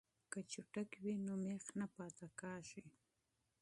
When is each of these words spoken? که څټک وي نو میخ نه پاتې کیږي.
که 0.31 0.39
څټک 0.51 0.89
وي 1.03 1.15
نو 1.25 1.33
میخ 1.43 1.63
نه 1.79 1.87
پاتې 1.95 2.27
کیږي. 2.39 2.83